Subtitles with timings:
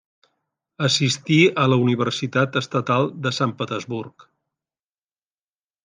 [0.87, 4.27] Assistí a la Universitat Estatal de Sant Petersburg.